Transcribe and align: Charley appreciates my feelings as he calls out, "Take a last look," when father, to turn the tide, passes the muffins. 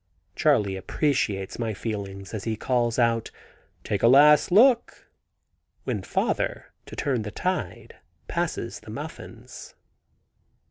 Charley 0.35 0.77
appreciates 0.77 1.59
my 1.59 1.75
feelings 1.75 2.33
as 2.33 2.45
he 2.45 2.55
calls 2.55 2.97
out, 2.97 3.29
"Take 3.83 4.01
a 4.01 4.07
last 4.07 4.51
look," 4.51 5.11
when 5.83 6.01
father, 6.01 6.73
to 6.87 6.95
turn 6.95 7.21
the 7.21 7.29
tide, 7.29 7.97
passes 8.27 8.79
the 8.79 8.89
muffins. 8.89 9.75